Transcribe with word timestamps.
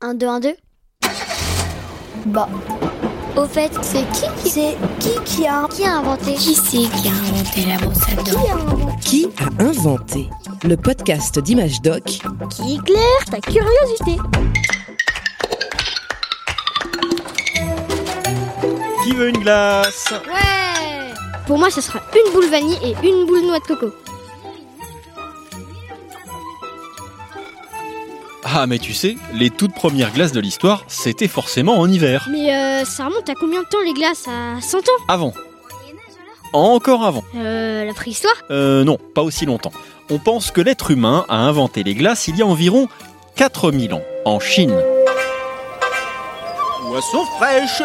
1, 0.00 0.14
2, 0.14 0.26
1, 0.26 0.40
2 0.40 0.56
Bah. 2.26 2.48
Au 3.36 3.44
fait, 3.46 3.70
c'est 3.82 4.04
qui 4.12 4.26
qui 4.42 4.50
c'est 4.50 4.76
qui 5.00 5.10
qui 5.24 5.46
a 5.46 5.66
qui 5.68 5.84
a 5.84 5.96
inventé? 5.98 6.34
Qui 6.34 6.54
c'est 6.54 6.88
qui 6.88 7.08
a 7.08 7.12
inventé 7.12 7.66
la 7.66 7.76
brosse 7.78 8.02
à 8.02 8.22
qui 8.22 8.30
dents 8.32 8.46
a 8.48 8.52
inventé? 8.52 9.00
Qui 9.00 9.28
a 9.38 9.62
inventé 9.62 10.30
Le 10.64 10.76
podcast 10.76 11.38
d'Image 11.38 11.80
Doc? 11.82 12.04
Qui 12.04 12.74
éclaire 12.76 13.24
ta 13.30 13.40
curiosité? 13.40 14.18
Qui 19.04 19.12
veut 19.14 19.28
une 19.30 19.38
glace? 19.38 20.12
Ouais. 20.26 21.12
Pour 21.46 21.58
moi, 21.58 21.70
ce 21.70 21.80
sera 21.80 22.00
une 22.14 22.32
boule 22.32 22.48
vanille 22.50 22.78
et 22.82 22.94
une 23.08 23.26
boule 23.26 23.42
noix 23.42 23.58
de 23.58 23.64
coco. 23.64 23.86
Ah 28.54 28.66
mais 28.66 28.78
tu 28.78 28.94
sais, 28.94 29.16
les 29.34 29.50
toutes 29.50 29.74
premières 29.74 30.12
glaces 30.12 30.32
de 30.32 30.40
l'histoire, 30.40 30.84
c'était 30.88 31.28
forcément 31.28 31.78
en 31.78 31.90
hiver. 31.90 32.28
Mais 32.30 32.54
euh, 32.54 32.84
ça 32.84 33.04
remonte 33.04 33.28
à 33.28 33.34
combien 33.34 33.60
de 33.62 33.66
temps 33.66 33.82
les 33.84 33.92
glaces? 33.92 34.26
À 34.26 34.60
100 34.60 34.78
ans? 34.78 34.82
Avant. 35.06 35.34
Encore 36.54 37.04
avant. 37.04 37.24
Euh, 37.36 37.84
la 37.84 37.92
préhistoire? 37.92 38.34
Euh 38.50 38.84
non, 38.84 38.96
pas 39.14 39.22
aussi 39.22 39.44
longtemps. 39.44 39.72
On 40.10 40.18
pense 40.18 40.50
que 40.50 40.62
l'être 40.62 40.90
humain 40.90 41.26
a 41.28 41.36
inventé 41.36 41.82
les 41.82 41.94
glaces 41.94 42.26
il 42.28 42.36
y 42.36 42.42
a 42.42 42.46
environ 42.46 42.88
4000 43.36 43.92
ans, 43.92 44.02
en 44.24 44.40
Chine. 44.40 44.74
Boisson 46.88 47.24
fraîche, 47.36 47.82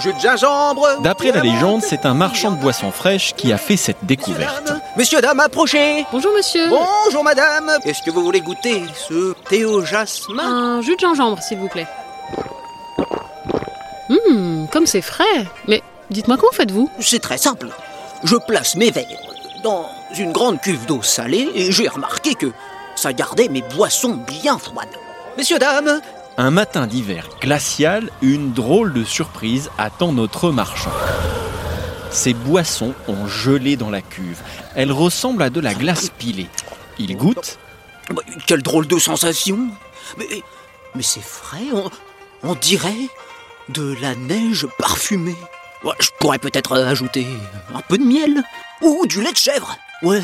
jus 0.00 0.12
de 0.12 0.18
gingembre. 0.18 1.00
D'après 1.00 1.32
la 1.32 1.40
légende, 1.40 1.80
c'est 1.82 2.04
un 2.04 2.12
marchand 2.12 2.50
de 2.50 2.56
boissons 2.56 2.92
fraîches 2.92 3.32
qui 3.34 3.50
a 3.50 3.56
fait 3.56 3.78
cette 3.78 4.04
découverte. 4.04 4.70
Messieurs, 4.94 5.22
dames, 5.22 5.40
approchez. 5.40 6.04
Bonjour 6.12 6.32
monsieur. 6.36 6.68
Bonjour 6.68 7.24
madame. 7.24 7.70
Est-ce 7.84 8.02
que 8.02 8.10
vous 8.10 8.22
voulez 8.22 8.42
goûter 8.42 8.82
ce 9.08 9.32
thé 9.48 9.64
au 9.64 9.82
jasmin 9.82 10.44
Un 10.44 10.82
jus 10.82 10.96
de 10.96 11.00
gingembre, 11.00 11.42
s'il 11.42 11.58
vous 11.58 11.68
plaît. 11.68 11.86
Hum, 14.10 14.68
comme 14.70 14.86
c'est 14.86 15.00
frais. 15.00 15.46
Mais 15.66 15.82
dites-moi 16.10 16.36
comment 16.36 16.52
faites-vous? 16.52 16.90
C'est 17.00 17.22
très 17.22 17.38
simple. 17.38 17.70
Je 18.22 18.36
place 18.36 18.76
mes 18.76 18.90
verres 18.90 19.06
dans 19.64 19.88
une 20.18 20.32
grande 20.32 20.60
cuve 20.60 20.84
d'eau 20.84 21.00
salée 21.00 21.48
et 21.54 21.72
j'ai 21.72 21.88
remarqué 21.88 22.34
que 22.34 22.52
ça 22.96 23.14
gardait 23.14 23.48
mes 23.48 23.62
boissons 23.62 24.18
bien 24.28 24.58
froides. 24.58 24.88
Messieurs, 25.38 25.58
dames, 25.58 26.02
Un 26.42 26.50
matin 26.50 26.88
d'hiver 26.88 27.28
glacial, 27.40 28.10
une 28.20 28.52
drôle 28.52 28.92
de 28.92 29.04
surprise 29.04 29.70
attend 29.78 30.12
notre 30.12 30.50
marchand. 30.50 30.90
Ces 32.10 32.34
boissons 32.34 32.94
ont 33.06 33.28
gelé 33.28 33.76
dans 33.76 33.90
la 33.90 34.02
cuve. 34.02 34.40
Elles 34.74 34.90
ressemblent 34.90 35.44
à 35.44 35.50
de 35.50 35.60
la 35.60 35.72
glace 35.72 36.10
pilée. 36.10 36.48
Il 36.98 37.16
goûte 37.16 37.60
quelle 38.48 38.60
drôle 38.60 38.88
de 38.88 38.98
sensation. 38.98 39.68
Mais, 40.18 40.42
c'est 41.00 41.22
frais, 41.22 41.68
on, 42.42 42.56
dirait 42.56 43.08
de 43.68 43.96
la 44.00 44.16
neige 44.16 44.66
parfumée. 44.80 45.38
Je 46.00 46.08
pourrais 46.18 46.40
peut-être 46.40 46.76
ajouter 46.76 47.24
un 47.72 47.82
peu 47.82 47.98
de 47.98 48.04
miel 48.04 48.42
ou 48.80 49.06
du 49.06 49.22
lait 49.22 49.30
de 49.30 49.36
chèvre. 49.36 49.78
Ouais, 50.02 50.20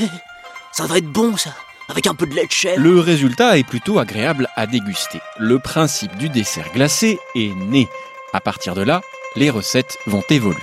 ça 0.73 0.85
va 0.89 0.99
être 0.99 1.13
bon 1.13 1.37
ça, 1.37 1.55
avec 1.89 2.07
un 2.07 2.15
peu 2.15 2.27
de 2.27 2.35
lait 2.35 2.47
de 2.47 2.53
chèvre. 2.53 2.81
Le 2.81 3.01
résultat 3.01 3.59
est 3.59 3.67
plutôt 3.67 3.99
agréable 3.99 4.49
à 4.57 4.67
déguster. 4.67 5.21
Le 5.39 5.59
principe 5.59 6.17
du 6.17 6.29
dessert 6.29 6.71
glacé 6.73 7.19
est 7.35 7.55
né. 7.55 7.89
À 8.33 8.41
partir 8.41 8.75
de 8.75 8.83
là, 8.83 9.01
les 9.37 9.51
recettes 9.51 9.99
vont 10.07 10.23
évoluer. 10.31 10.57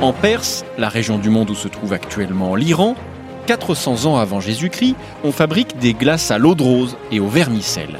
En 0.00 0.12
Perse, 0.12 0.64
la 0.78 0.88
région 0.88 1.18
du 1.18 1.30
monde 1.30 1.50
où 1.50 1.54
se 1.54 1.68
trouve 1.68 1.92
actuellement 1.92 2.54
l'Iran, 2.54 2.96
400 3.46 4.06
ans 4.06 4.16
avant 4.16 4.40
Jésus-Christ, 4.40 4.96
on 5.24 5.32
fabrique 5.32 5.78
des 5.78 5.94
glaces 5.94 6.30
à 6.30 6.38
l'eau 6.38 6.54
de 6.54 6.62
rose 6.62 6.96
et 7.10 7.20
au 7.20 7.28
vermicelle. 7.28 7.98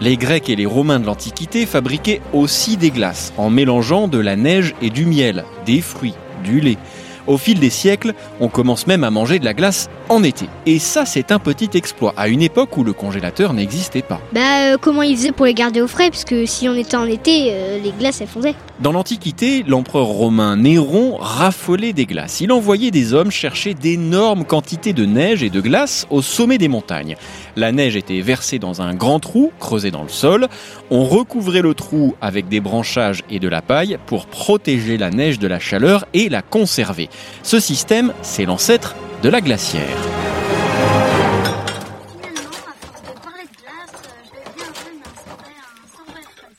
Les 0.00 0.16
Grecs 0.16 0.48
et 0.48 0.56
les 0.56 0.66
Romains 0.66 1.00
de 1.00 1.06
l'Antiquité 1.06 1.66
fabriquaient 1.66 2.20
aussi 2.32 2.76
des 2.76 2.90
glaces 2.90 3.32
en 3.36 3.50
mélangeant 3.50 4.08
de 4.08 4.18
la 4.18 4.36
neige 4.36 4.74
et 4.82 4.90
du 4.90 5.06
miel, 5.06 5.44
des 5.64 5.80
fruits, 5.80 6.14
du 6.42 6.60
lait. 6.60 6.78
Au 7.26 7.38
fil 7.38 7.58
des 7.60 7.70
siècles, 7.70 8.14
on 8.40 8.48
commence 8.48 8.86
même 8.86 9.04
à 9.04 9.10
manger 9.10 9.38
de 9.38 9.44
la 9.44 9.54
glace 9.54 9.88
en 10.08 10.22
été. 10.22 10.46
Et 10.66 10.78
ça, 10.78 11.06
c'est 11.06 11.32
un 11.32 11.38
petit 11.38 11.70
exploit, 11.74 12.14
à 12.16 12.28
une 12.28 12.42
époque 12.42 12.76
où 12.76 12.84
le 12.84 12.92
congélateur 12.92 13.52
n'existait 13.52 14.02
pas. 14.02 14.20
Bah, 14.32 14.40
euh, 14.72 14.76
comment 14.80 15.02
ils 15.02 15.16
faisaient 15.16 15.32
pour 15.32 15.46
les 15.46 15.54
garder 15.54 15.80
au 15.80 15.88
frais? 15.88 16.10
Parce 16.10 16.24
que 16.24 16.46
si 16.46 16.68
on 16.68 16.74
était 16.74 16.96
en 16.96 17.06
été, 17.06 17.48
euh, 17.50 17.78
les 17.82 17.92
glaces 17.92 18.20
elles 18.20 18.28
fondaient. 18.28 18.54
Dans 18.80 18.92
l'Antiquité, 18.92 19.64
l'empereur 19.66 20.06
romain 20.06 20.56
Néron 20.56 21.16
raffolait 21.16 21.92
des 21.92 22.06
glaces. 22.06 22.40
Il 22.40 22.50
envoyait 22.52 22.90
des 22.90 23.14
hommes 23.14 23.30
chercher 23.30 23.74
d'énormes 23.74 24.44
quantités 24.44 24.92
de 24.92 25.04
neige 25.04 25.42
et 25.42 25.50
de 25.50 25.60
glace 25.60 26.06
au 26.10 26.20
sommet 26.22 26.58
des 26.58 26.68
montagnes. 26.68 27.16
La 27.56 27.70
neige 27.70 27.96
était 27.96 28.20
versée 28.20 28.58
dans 28.58 28.82
un 28.82 28.94
grand 28.94 29.20
trou 29.20 29.52
creusé 29.60 29.90
dans 29.90 30.02
le 30.02 30.08
sol. 30.08 30.48
On 30.90 31.04
recouvrait 31.04 31.62
le 31.62 31.74
trou 31.74 32.14
avec 32.20 32.48
des 32.48 32.60
branchages 32.60 33.22
et 33.30 33.38
de 33.38 33.48
la 33.48 33.62
paille 33.62 33.98
pour 34.06 34.26
protéger 34.26 34.96
la 34.98 35.10
neige 35.10 35.38
de 35.38 35.46
la 35.46 35.60
chaleur 35.60 36.06
et 36.12 36.28
la 36.28 36.42
conserver. 36.42 37.08
Ce 37.42 37.60
système, 37.60 38.12
c'est 38.22 38.44
l'ancêtre 38.44 38.94
de 39.22 39.28
la 39.28 39.40
glacière. 39.40 39.96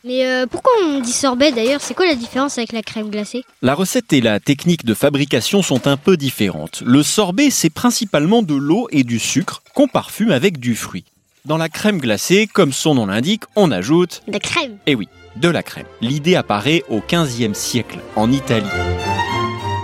Mais 0.05 0.25
euh, 0.25 0.45
pourquoi 0.47 0.73
on 0.83 0.99
dit 0.99 1.13
sorbet 1.13 1.53
d'ailleurs? 1.53 1.79
C'est 1.81 1.93
quoi 1.93 2.05
la 2.05 2.15
différence 2.15 2.57
avec 2.57 2.73
la 2.73 2.81
crème 2.81 3.09
glacée? 3.09 3.45
La 3.61 3.73
recette 3.73 4.11
et 4.11 4.19
la 4.19 4.41
technique 4.41 4.83
de 4.83 4.93
fabrication 4.93 5.61
sont 5.61 5.87
un 5.87 5.95
peu 5.95 6.17
différentes. 6.17 6.83
Le 6.85 7.03
sorbet, 7.03 7.49
c'est 7.49 7.69
principalement 7.69 8.41
de 8.41 8.53
l'eau 8.53 8.89
et 8.91 9.03
du 9.03 9.17
sucre 9.17 9.63
qu'on 9.73 9.87
parfume 9.87 10.31
avec 10.31 10.59
du 10.59 10.75
fruit. 10.75 11.05
Dans 11.45 11.57
la 11.57 11.69
crème 11.69 11.99
glacée, 11.99 12.47
comme 12.47 12.73
son 12.73 12.95
nom 12.95 13.05
l'indique, 13.05 13.43
on 13.55 13.71
ajoute, 13.71 14.23
La 14.27 14.39
crème 14.39 14.77
eh 14.87 14.95
oui, 14.95 15.07
de 15.37 15.47
la 15.49 15.63
crème. 15.63 15.85
L'idée 16.01 16.35
apparaît 16.35 16.83
au 16.89 17.01
XVe 17.01 17.53
siècle, 17.53 17.99
en 18.15 18.31
Italie. 18.31 18.67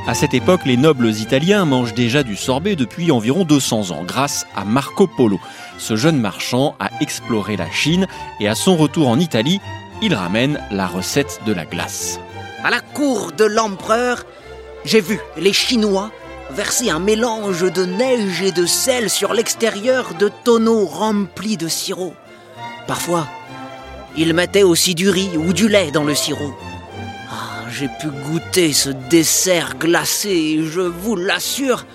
À 0.10 0.16
cette 0.16 0.34
époque, 0.34 0.62
les 0.66 0.76
nobles 0.76 1.12
italiens 1.12 1.66
mangent 1.66 1.94
déjà 1.94 2.24
du 2.24 2.36
sorbet 2.36 2.76
depuis 2.76 3.12
environ 3.12 3.44
200 3.44 3.92
ans, 3.92 4.04
grâce 4.04 4.48
à 4.56 4.66
Marco 4.66 5.06
Polo. 5.06 5.40
Ce 5.78 5.96
jeune 5.96 6.18
marchand 6.20 6.76
a 6.80 6.90
exploré 7.00 7.56
la 7.56 7.70
Chine 7.70 8.08
et 8.40 8.48
à 8.48 8.56
son 8.56 8.76
retour 8.76 9.08
en 9.08 9.20
Italie, 9.20 9.62
il 10.02 10.16
ramène 10.16 10.60
la 10.72 10.88
recette 10.88 11.42
de 11.46 11.54
la 11.54 11.64
glace. 11.64 12.20
À 12.64 12.72
la 12.72 12.80
cour 12.80 13.34
de 13.34 13.46
l'empereur, 13.46 14.26
j'ai 14.84 15.00
vu 15.00 15.20
les 15.38 15.54
Chinois 15.54 16.10
verser 16.50 16.90
un 16.90 16.98
mélange 16.98 17.72
de 17.72 17.86
neige 17.86 18.42
et 18.42 18.52
de 18.52 18.66
sel 18.66 19.12
sur 19.12 19.36
l'extérieur 19.36 20.16
de 20.16 20.32
tonneaux 20.44 20.88
remplis 20.88 21.56
de 21.56 21.68
sirop. 21.68 22.16
Parfois, 22.88 23.28
ils 24.18 24.34
mettaient 24.34 24.64
aussi 24.64 24.96
du 24.96 25.08
riz 25.12 25.38
ou 25.38 25.54
du 25.54 25.68
lait 25.68 25.92
dans 25.92 26.04
le 26.04 26.16
sirop. 26.16 26.56
J'ai 27.80 27.88
pu 27.88 28.10
goûter 28.10 28.74
ce 28.74 28.90
dessert 28.90 29.78
glacé 29.80 30.32
et 30.32 30.64
je 30.66 30.82
vous 30.82 31.16
l'assure, 31.16 31.86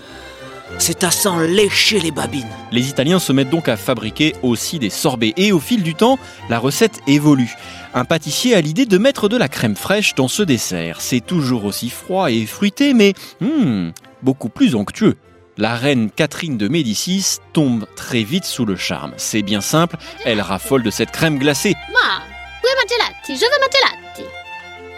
c'est 0.78 1.04
à 1.04 1.10
s'en 1.10 1.40
lécher 1.40 2.00
les 2.00 2.10
babines. 2.10 2.48
Les 2.72 2.88
Italiens 2.88 3.18
se 3.18 3.34
mettent 3.34 3.50
donc 3.50 3.68
à 3.68 3.76
fabriquer 3.76 4.34
aussi 4.42 4.78
des 4.78 4.88
sorbets 4.88 5.34
et 5.36 5.52
au 5.52 5.60
fil 5.60 5.82
du 5.82 5.94
temps, 5.94 6.18
la 6.48 6.58
recette 6.58 7.00
évolue. 7.06 7.54
Un 7.92 8.06
pâtissier 8.06 8.54
a 8.54 8.62
l'idée 8.62 8.86
de 8.86 8.96
mettre 8.96 9.28
de 9.28 9.36
la 9.36 9.48
crème 9.48 9.76
fraîche 9.76 10.14
dans 10.14 10.26
ce 10.26 10.42
dessert. 10.42 11.02
C'est 11.02 11.20
toujours 11.20 11.66
aussi 11.66 11.90
froid 11.90 12.30
et 12.30 12.46
fruité, 12.46 12.94
mais 12.94 13.12
hmm, 13.42 13.90
beaucoup 14.22 14.48
plus 14.48 14.74
onctueux. 14.74 15.16
La 15.58 15.74
reine 15.74 16.10
Catherine 16.10 16.56
de 16.56 16.66
Médicis 16.66 17.40
tombe 17.52 17.86
très 17.94 18.22
vite 18.22 18.46
sous 18.46 18.64
le 18.64 18.76
charme. 18.76 19.12
C'est 19.18 19.42
bien 19.42 19.60
simple, 19.60 19.98
elle 20.24 20.40
raffole 20.40 20.82
de 20.82 20.90
cette 20.90 21.10
crème 21.10 21.38
glacée. 21.38 21.74
Ma 21.92 22.22
Où 22.62 22.66
est 22.66 22.74
ma 22.74 22.88
gelati 22.88 23.36
Je 23.36 23.44
veux 23.44 23.50
ma 23.50 23.53
gelati 23.53 23.53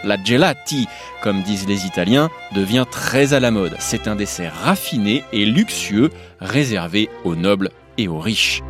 La 0.07 0.23
gelati, 0.23 0.87
comme 1.21 1.43
disent 1.43 1.67
les 1.67 1.85
Italiens, 1.85 2.31
devient 2.55 2.85
très 2.89 3.35
à 3.35 3.41
la 3.41 3.51
mode. 3.51 3.75
C'est 3.81 4.07
un 4.07 4.15
dessert 4.15 4.55
raffiné 4.63 5.25
et 5.33 5.45
luxueux, 5.45 6.11
réservé 6.41 7.11
aux 7.25 7.35
nobles 7.35 7.71
et 7.99 8.07
aux 8.07 8.21
riches. 8.21 8.63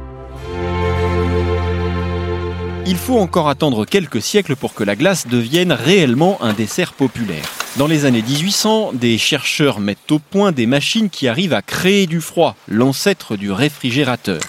Il 2.87 2.97
faut 2.97 3.19
encore 3.19 3.51
attendre 3.51 3.85
quelques 3.85 4.23
siècles 4.23 4.57
pour 4.57 4.73
que 4.73 4.83
la 4.83 4.97
glace 4.97 5.27
devienne 5.27 5.73
réellement 5.73 6.39
un 6.41 6.55
dessert 6.55 6.95
populaire. 6.95 7.45
Dans 7.77 7.87
les 7.87 8.07
années 8.07 8.23
1800, 8.23 8.93
des 8.95 9.19
chercheurs 9.19 9.81
mettent 9.81 10.11
au 10.11 10.19
point 10.19 10.53
des 10.53 10.67
machines 10.67 11.11
qui 11.11 11.29
arrivent 11.29 11.53
à 11.53 11.61
créer 11.61 12.07
du 12.07 12.23
froid, 12.23 12.57
l'ancêtre 12.67 13.37
du 13.37 13.53
réfrigérateur. 13.53 14.41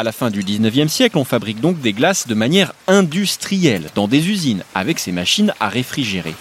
À 0.00 0.02
la 0.02 0.12
fin 0.12 0.30
du 0.30 0.42
19e 0.42 0.88
siècle, 0.88 1.18
on 1.18 1.24
fabrique 1.24 1.60
donc 1.60 1.78
des 1.82 1.92
glaces 1.92 2.26
de 2.26 2.32
manière 2.32 2.72
industrielle, 2.88 3.90
dans 3.94 4.08
des 4.08 4.30
usines, 4.30 4.64
avec 4.74 4.98
ces 4.98 5.12
machines 5.12 5.52
à 5.60 5.68
réfrigérer. 5.68 6.34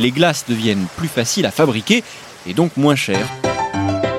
Les 0.00 0.10
glaces 0.10 0.46
deviennent 0.48 0.88
plus 0.96 1.06
faciles 1.06 1.46
à 1.46 1.52
fabriquer 1.52 2.02
et 2.48 2.52
donc 2.52 2.76
moins 2.76 2.96
chères. 2.96 3.28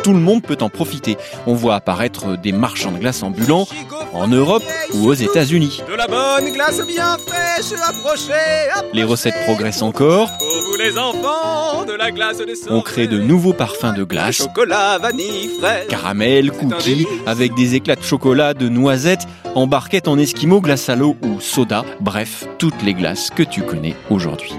Tout 0.07 0.13
le 0.13 0.19
monde 0.19 0.42
peut 0.42 0.56
en 0.62 0.69
profiter. 0.69 1.18
On 1.48 1.54
voit 1.54 1.75
apparaître 1.75 2.38
des 2.38 2.54
marchands 2.54 2.94
de 2.94 2.98
glace 2.98 3.24
ambulants 3.24 3.68
en 4.13 4.30
Europe 4.30 4.63
ou 4.94 5.06
aux 5.06 5.13
États-Unis. 5.13 5.81
De 5.86 5.95
la 5.95 6.07
bonne 6.07 6.54
glace 6.54 6.80
bien 6.88 7.18
fraîche, 7.18 7.77
approchez, 7.86 8.71
Les 8.94 9.04
recettes 9.04 9.36
progressent 9.44 9.81
encore. 9.81 10.30
Pour 10.38 10.48
vous 10.48 10.77
les 10.77 10.98
enfants 10.98 11.83
de 11.86 11.92
la 11.92 12.12
glace 12.12 12.38
des 12.38 12.54
On 12.69 12.80
crée 12.80 13.07
de 13.07 13.19
nouveaux 13.19 13.51
parfums 13.51 13.94
de 13.98 14.06
glace, 14.06 14.38
Chocolat, 14.38 14.98
vanille, 14.98 15.50
fraise. 15.59 15.88
caramel, 15.89 16.51
cookies, 16.54 17.06
avec 17.25 17.54
des 17.56 17.75
éclats 17.75 17.98
de 17.98 18.04
chocolat, 18.04 18.54
de 18.54 18.69
noisettes, 18.69 19.27
en 19.56 19.68
barquette 19.68 20.07
en 20.07 20.18
esquimau, 20.18 20.62
glace 20.62 20.88
à 20.88 20.95
l'eau 20.95 21.18
ou 21.21 21.42
soda, 21.42 21.83
bref, 22.00 22.48
toutes 22.59 22.81
les 22.81 22.94
glaces 22.94 23.30
que 23.30 23.44
tu 23.44 23.62
connais 23.62 23.98
aujourd'hui. 24.09 24.54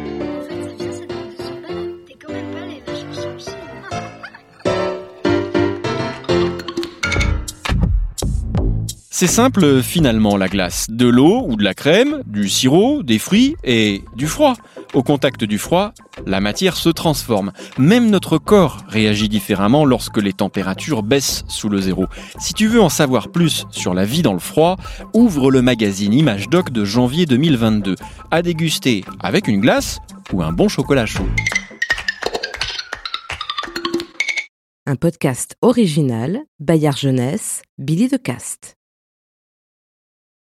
C'est 9.20 9.26
simple 9.26 9.82
finalement 9.82 10.37
la 10.37 10.47
glace. 10.47 10.87
De 10.88 11.09
l'eau 11.09 11.44
ou 11.49 11.56
de 11.56 11.65
la 11.65 11.75
crème, 11.75 12.23
du 12.25 12.49
sirop, 12.49 13.03
des 13.03 13.19
fruits 13.19 13.56
et 13.65 14.05
du 14.15 14.29
froid. 14.29 14.55
Au 14.94 15.03
contact 15.03 15.43
du 15.43 15.59
froid, 15.59 15.93
la 16.25 16.38
matière 16.38 16.76
se 16.76 16.88
transforme. 16.88 17.50
Même 17.79 18.11
notre 18.11 18.38
corps 18.38 18.85
réagit 18.87 19.29
différemment 19.29 19.85
lorsque 19.85 20.19
les 20.19 20.32
températures 20.32 21.03
baissent 21.03 21.43
sous 21.49 21.69
le 21.69 21.81
zéro. 21.81 22.06
Si 22.38 22.55
tu 22.55 22.69
veux 22.69 22.81
en 22.81 22.88
savoir 22.88 23.32
plus 23.32 23.67
sur 23.73 23.93
la 23.93 24.05
vie 24.05 24.23
dans 24.23 24.35
le 24.35 24.38
froid, 24.38 24.76
ouvre 25.15 25.50
le 25.50 25.62
magazine 25.62 26.12
Image 26.12 26.49
Doc 26.49 26.71
de 26.71 26.85
janvier 26.85 27.26
2022. 27.26 27.97
À 28.31 28.43
déguster 28.43 29.05
avec 29.19 29.49
une 29.49 29.59
glace 29.59 29.99
ou 30.32 30.44
un 30.44 30.53
bon 30.53 30.69
chocolat 30.69 31.06
chaud. 31.06 31.26
Un 34.87 34.94
podcast 34.94 35.56
original, 35.61 36.38
Bayard 36.61 36.97
Jeunesse, 36.97 37.62
Billy 37.79 38.06
de 38.06 38.17
Cast. 38.17 38.77